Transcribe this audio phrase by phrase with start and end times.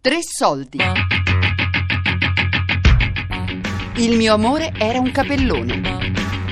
[0.00, 0.78] Tre soldi.
[3.96, 5.80] Il mio amore era un capellone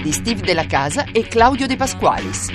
[0.03, 2.47] di Steve Della Casa e Claudio De Pasqualis.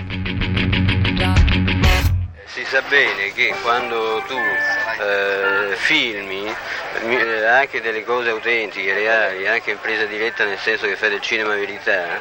[2.45, 9.71] Si sa bene che quando tu eh, filmi eh, anche delle cose autentiche, reali, anche
[9.71, 12.19] in presa diretta nel senso che fai del cinema verità,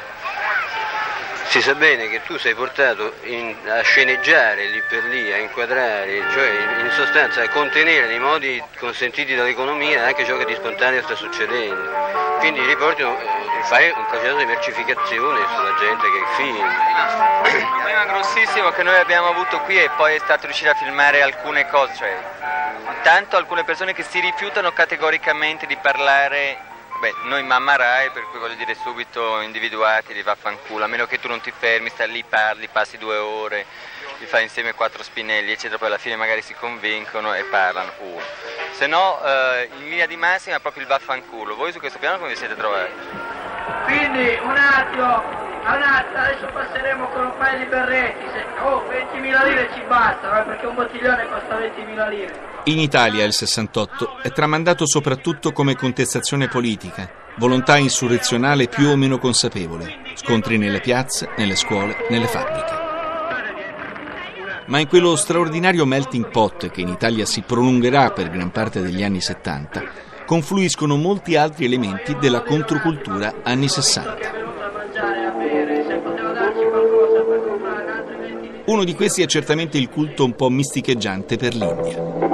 [1.51, 6.23] si sa bene che tu sei portato in, a sceneggiare lì per lì, a inquadrare,
[6.31, 11.13] cioè in sostanza a contenere nei modi consentiti dall'economia anche ciò che di spontaneo sta
[11.13, 11.91] succedendo.
[12.39, 13.15] Quindi riporti, eh,
[13.63, 16.67] fai un processo di mercificazione sulla gente che filma.
[17.43, 21.21] Il problema grossissimo che noi abbiamo avuto qui e poi è stato riuscire a filmare
[21.21, 22.17] alcune cose, cioè
[23.01, 26.70] tanto alcune persone che si rifiutano categoricamente di parlare
[27.01, 31.19] Beh, noi mamma Rai, per cui voglio dire subito individuati, li vaffanculo, a meno che
[31.19, 33.65] tu non ti fermi, stai lì, parli, passi due ore,
[34.19, 37.91] li fai insieme quattro spinelli, eccetera, poi alla fine magari si convincono e parlano.
[38.01, 38.21] Uh.
[38.73, 41.55] Se no, eh, in linea di massima è proprio il vaffanculo.
[41.55, 42.91] Voi su questo piano come vi siete trovati?
[43.85, 48.29] Quindi, un attimo, un attimo, adesso passeremo con un paio di berretti.
[48.31, 52.50] Se, oh, 20.000 lire ci bastano, eh, perché un bottiglione costa 20.000 lire.
[52.65, 59.17] In Italia il 68 è tramandato soprattutto come contestazione politica, volontà insurrezionale più o meno
[59.17, 62.79] consapevole, scontri nelle piazze, nelle scuole, nelle fabbriche.
[64.67, 69.01] Ma in quello straordinario melting pot che in Italia si prolungherà per gran parte degli
[69.01, 69.83] anni 70,
[70.27, 74.39] confluiscono molti altri elementi della controcultura anni 60.
[78.65, 82.30] Uno di questi è certamente il culto un po' misticheggiante per l'India.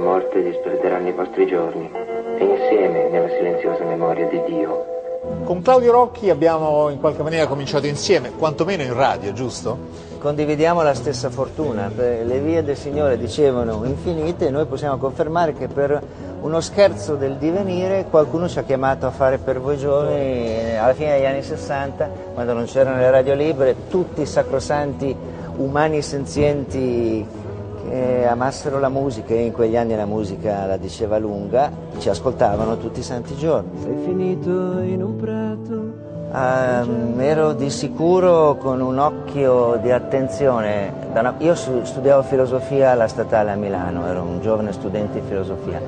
[0.00, 1.90] Della morte disperderanno i vostri giorni,
[2.38, 4.86] e insieme nella silenziosa memoria di Dio.
[5.44, 10.08] Con Claudio Rocchi abbiamo in qualche maniera cominciato insieme, quantomeno in radio, giusto?
[10.18, 15.68] Condividiamo la stessa fortuna, le vie del Signore dicevano infinite e noi possiamo confermare che
[15.68, 16.02] per
[16.40, 21.12] uno scherzo del divenire qualcuno ci ha chiamato a fare per voi giovani alla fine
[21.12, 25.14] degli anni 60, quando non c'erano le radio libere, tutti i sacrosanti
[25.56, 27.39] umani senzienti che
[28.30, 33.00] amassero la musica e in quegli anni la musica la diceva lunga, ci ascoltavano tutti
[33.00, 33.80] i santi giorni.
[33.82, 40.92] Sei finito in un prato Um, ero di sicuro con un occhio di attenzione.
[41.38, 45.80] Io studiavo filosofia alla statale a Milano, ero un giovane studente di filosofia.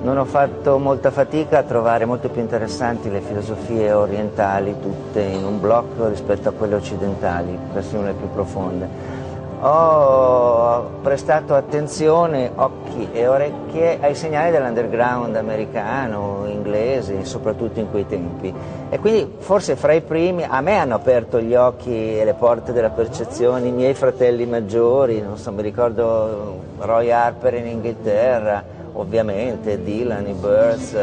[0.00, 5.44] Non ho fatto molta fatica a trovare molto più interessanti le filosofie orientali, tutte in
[5.44, 9.23] un blocco rispetto a quelle occidentali, persino le più profonde
[9.66, 18.52] ho prestato attenzione, occhi e orecchie ai segnali dell'underground americano, inglese, soprattutto in quei tempi.
[18.90, 22.72] E quindi forse fra i primi a me hanno aperto gli occhi e le porte
[22.72, 29.82] della percezione i miei fratelli maggiori, non so, mi ricordo Roy Harper in Inghilterra, ovviamente
[29.82, 30.94] Dylan, i Birds.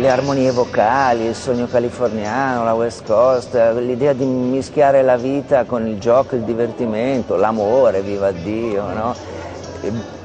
[0.00, 5.86] Le armonie vocali, il sogno californiano, la West Coast, l'idea di mischiare la vita con
[5.86, 9.14] il gioco, il divertimento, l'amore, viva Dio, no?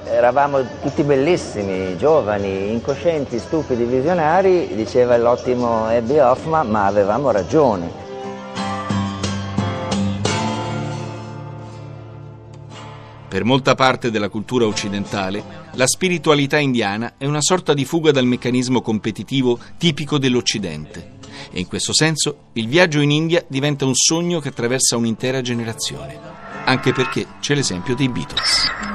[0.06, 8.05] Eravamo tutti bellissimi, giovani, incoscienti, stupidi, visionari, diceva l'ottimo Abby Hoffman, ma avevamo ragione.
[13.35, 18.25] Per molta parte della cultura occidentale, la spiritualità indiana è una sorta di fuga dal
[18.25, 21.18] meccanismo competitivo tipico dell'Occidente.
[21.51, 26.18] E in questo senso il viaggio in India diventa un sogno che attraversa un'intera generazione.
[26.63, 28.94] Anche perché c'è l'esempio dei Beatles.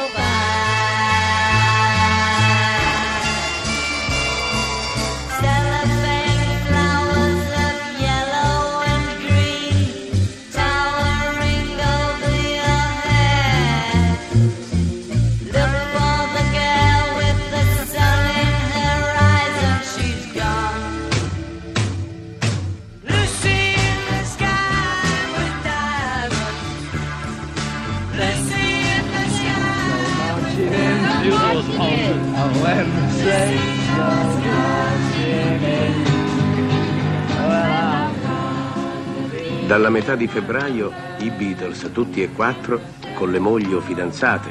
[39.71, 42.81] Dalla metà di febbraio i Beatles, tutti e quattro,
[43.13, 44.49] con le mogli o fidanzate,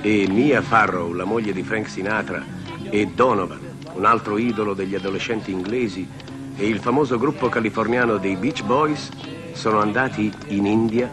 [0.00, 2.44] e Mia Farrow, la moglie di Frank Sinatra,
[2.90, 3.60] e Donovan,
[3.92, 6.08] un altro idolo degli adolescenti inglesi,
[6.56, 9.10] e il famoso gruppo californiano dei Beach Boys
[9.52, 11.08] sono andati in India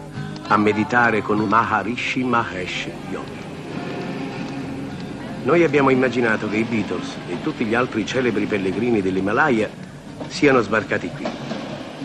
[0.47, 3.44] a meditare con Maharishi Mahesh Yogi.
[5.45, 9.69] Noi abbiamo immaginato che i Beatles e tutti gli altri celebri pellegrini dell'Himalaya
[10.25, 11.31] siano sbarcati qui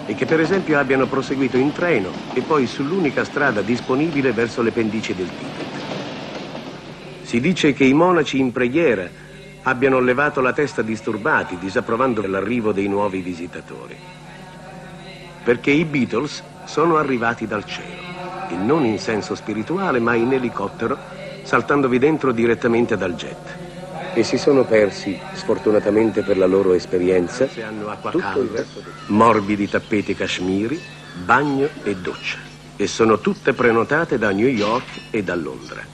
[0.05, 4.73] e che per esempio abbiano proseguito in treno e poi sull'unica strada disponibile verso le
[4.73, 5.83] pendici del Tibet.
[7.23, 9.09] Si dice che i monaci in preghiera
[9.63, 13.97] abbiano levato la testa disturbati, disapprovando l'arrivo dei nuovi visitatori.
[15.43, 18.03] Perché i Beatles sono arrivati dal cielo,
[18.49, 20.99] e non in senso spirituale, ma in elicottero,
[21.43, 23.59] saltandovi dentro direttamente dal jet.
[24.13, 30.15] E si sono persi, sfortunatamente per la loro esperienza, tutto il resto del- morbidi tappeti
[30.15, 32.39] cashmiri, bagno e doccia.
[32.77, 35.87] E sono tutte prenotate da New York e da Londra.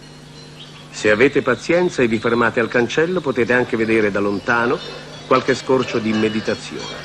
[0.89, 4.81] Se avete pazienza e vi fermate al cancello potete anche vedere da lontano
[5.27, 7.05] qualche scorcio di meditazione.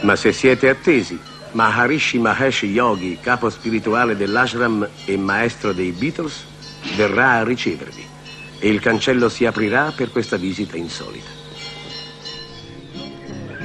[0.00, 6.49] Ma se siete attesi, Maharishi Mahesh Yogi, capo spirituale dell'ashram e maestro dei Beatles,
[6.96, 8.06] verrà a ricevervi
[8.58, 11.38] e il cancello si aprirà per questa visita insolita.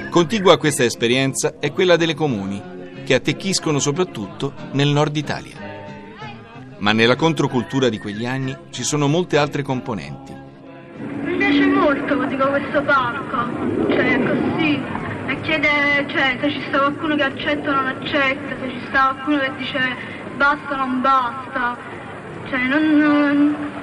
[0.10, 2.62] Contigua a questa esperienza è quella delle comuni,
[3.04, 5.58] che attecchiscono soprattutto nel nord Italia.
[6.78, 10.34] Ma nella controcultura di quegli anni ci sono molte altre componenti.
[10.98, 14.82] Mi piace molto, dico, questo parco, cioè così,
[15.28, 15.68] e chiede,
[16.08, 19.52] cioè, se ci sta qualcuno che accetta o non accetta, se ci sta qualcuno che
[19.58, 19.80] dice
[20.38, 21.78] basta o non basta,
[22.50, 22.98] cioè non...
[22.98, 23.74] non-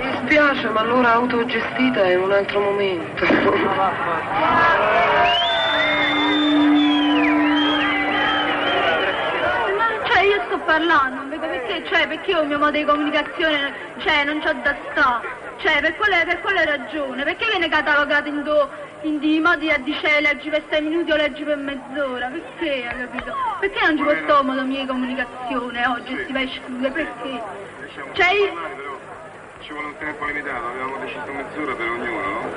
[0.00, 3.24] Mi spiace, ma l'ora autogestita è un altro momento.
[10.06, 14.40] Cioè io sto parlando, perché, cioè perché io il mio modo di comunicazione, cioè non
[14.40, 15.20] c'ho da sta,
[15.58, 18.68] cioè per quale, per quale ragione, perché viene catalogato in, do,
[19.04, 22.98] in di modi a dice leggi per 6 minuti o leggi per mezz'ora, perché hai
[23.06, 23.34] capito?
[23.60, 26.92] Perché non ci può stare un modo mio di comunicazione oggi si va a escludere,
[26.92, 27.42] perché?
[28.12, 28.82] Cioè io-
[29.60, 32.50] Ci vuole un tempo limitato, avevamo deciso mezz'ora per ognuno, no?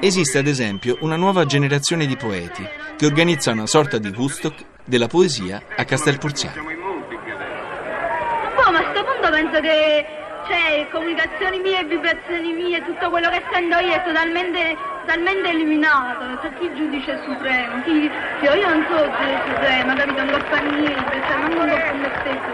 [0.00, 5.06] Esiste ad esempio una nuova generazione di poeti che organizza una sorta di Woodstock della
[5.06, 6.62] poesia a Castelporziano.
[8.70, 10.06] Ma a sto punto penso che
[10.48, 16.38] cioè, comunicazioni mie, vibrazioni mie, tutto quello che sento io è totalmente, totalmente eliminato.
[16.42, 18.10] C'è chi giudice supremo, chi.
[18.40, 20.24] Io, io non so giudice supremo, capito?
[20.24, 22.50] Non fa niente, cioè non po' per me stesso,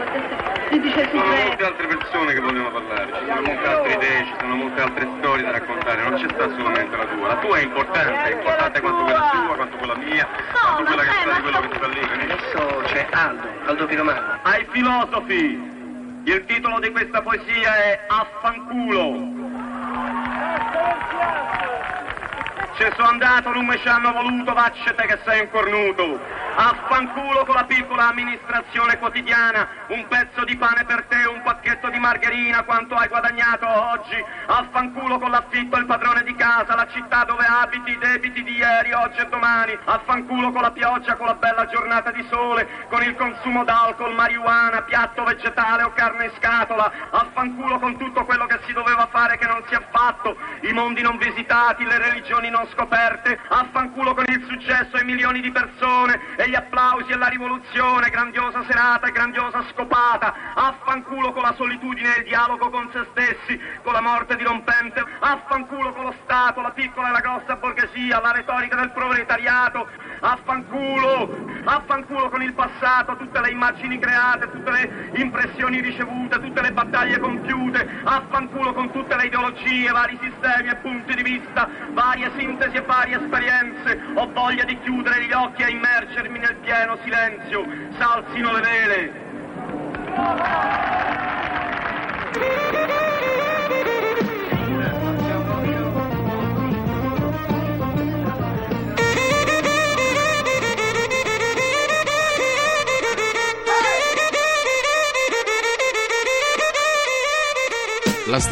[0.70, 1.46] giudice Ci sono supremo.
[1.49, 5.08] molte altre persone che vogliono parlare, ci sono molte altre idee, ci sono molte altre
[5.19, 7.26] storie da raccontare, non c'è sta solamente la tua.
[7.26, 11.12] La tua è importante, è importante quanto quella tua, quanto quella mia, quanto quella che
[11.22, 12.00] sta di quello che sta lì.
[12.22, 14.38] Adesso c'è Aldo, Aldo Piromano.
[14.43, 15.70] Ai filosofi,
[16.24, 19.41] il titolo di questa poesia è Affanculo.
[22.74, 26.19] Ci sono andato, non mi ci hanno voluto, vaccete che sei un cornuto.
[26.54, 31.98] Affanculo con la piccola amministrazione quotidiana, un pezzo di pane per te, un pacchetto di
[31.98, 34.22] margherina, quanto hai guadagnato oggi.
[34.46, 38.92] Affanculo con l'affitto, il padrone di casa, la città dove abiti, i debiti di ieri,
[38.92, 39.76] oggi e domani.
[39.84, 44.82] Affanculo con la pioggia, con la bella giornata di sole, con il consumo d'alcol, marijuana,
[44.82, 46.92] piatto vegetale o carne in scatola.
[47.10, 51.00] Affanculo con tutto quello che si doveva fare che non si è fatto, i mondi
[51.00, 53.38] non visitati, le religioni non scoperte.
[53.48, 58.65] Affanculo con il successo e milioni di persone e gli applausi e la rivoluzione, grandiosa
[58.65, 60.34] serata e grandiosa scopata.
[60.55, 65.05] Affanculo con la solitudine e il dialogo con se stessi, con la morte dirompente.
[65.20, 69.89] Affanculo con lo Stato, la piccola e la grossa borghesia, la retorica del proletariato.
[70.24, 76.70] Affanculo, affanculo con il passato, tutte le immagini create, tutte le impressioni ricevute, tutte le
[76.70, 77.88] battaglie compiute.
[78.05, 83.17] Affanculo con tutte le ideologie, vari sistemi e punti di vista, varie sintesi e varie
[83.17, 84.00] esperienze.
[84.14, 87.67] Ho voglia di chiudere gli occhi e immergermi nel pieno silenzio.
[87.98, 89.31] S'alzino le vele.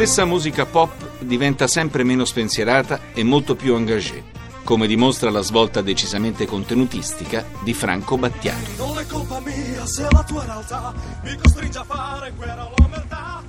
[0.00, 4.24] Stessa musica pop diventa sempre meno spensierata e molto più engagée,
[4.64, 8.82] come dimostra la svolta decisamente contenutistica di Franco Battiato.
[8.82, 13.42] Non è colpa mia se la tua realtà mi costringe a fare guerra all'omertà.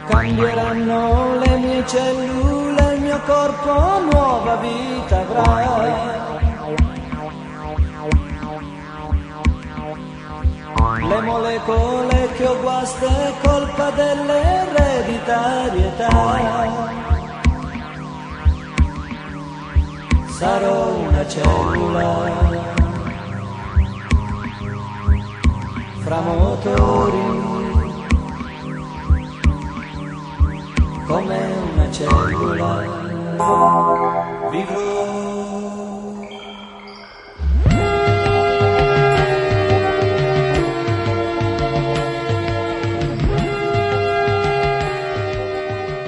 [0.07, 6.33] Cambieranno le mie cellule, il mio corpo nuova vita avrà.
[11.07, 16.09] Le molecole che ho guasto è colpa dell'ereditarietà.
[20.37, 22.65] Sarò una cellula
[26.05, 27.54] fra motori
[31.05, 31.37] come
[31.73, 33.03] una cellula
[34.51, 35.33] vivrò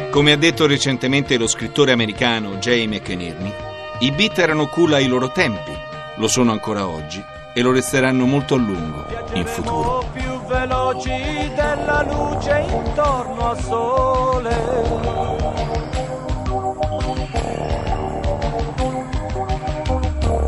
[0.10, 3.54] Come ha detto recentemente lo scrittore americano Jay McInerney,
[4.00, 5.72] i beat erano cool ai loro tempi,
[6.16, 7.24] lo sono ancora oggi
[7.54, 10.27] e lo resteranno molto a lungo in futuro.
[10.88, 14.56] Veloci della luce intorno al sole.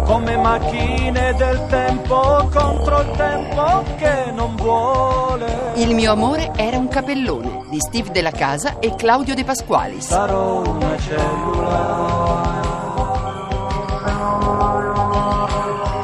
[0.06, 5.74] Come macchine del tempo contro il tempo che non vuole.
[5.76, 10.08] Il mio amore era un capellone di Steve Della Casa e Claudio De Pasqualis.
[10.08, 12.58] sarò una cellula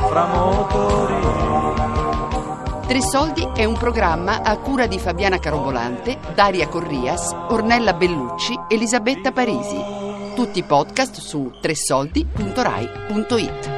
[0.08, 1.25] fra motori
[2.88, 9.32] Tre Soldi è un programma a cura di Fabiana Carobolante, Daria Corrias, Ornella Bellucci, Elisabetta
[9.32, 9.82] Parisi.
[10.36, 13.75] Tutti i podcast su tresoldi.rai.it.